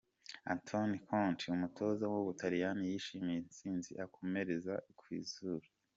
Antoni 0.53 0.97
Conte 1.07 1.45
umutoza 1.55 2.03
w'Ubutaliyani 2.11 2.83
yishimiye 2.91 3.37
intsinzi 3.41 3.91
akomereka 4.05 4.73
izuru. 5.21 5.67